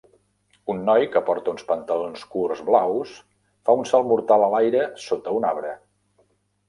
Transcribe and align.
Un 0.73 0.79
noi 0.85 1.03
que 1.15 1.21
porta 1.27 1.51
uns 1.55 1.65
pantalons 1.71 2.23
curts 2.35 2.63
blaus 2.71 3.13
fa 3.69 3.77
un 3.83 3.87
salt 3.93 4.11
mortal 4.13 4.47
a 4.47 4.51
l'aire 4.55 4.85
sota 5.09 5.37
un 5.43 5.47
arbre. 5.55 5.77